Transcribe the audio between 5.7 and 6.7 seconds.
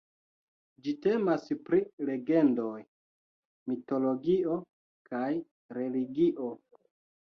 religio.